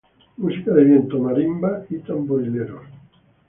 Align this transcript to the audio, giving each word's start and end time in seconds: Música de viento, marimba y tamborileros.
Música 0.37 0.73
de 0.73 0.83
viento, 0.83 1.19
marimba 1.19 1.83
y 1.91 1.99
tamborileros. 1.99 2.85